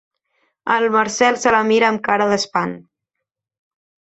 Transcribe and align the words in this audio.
El 0.75 0.87
Marcel 0.95 1.37
se 1.43 1.53
la 1.57 1.61
mira 1.73 1.91
amb 1.91 2.03
cara 2.09 2.29
d'espant. 2.33 2.77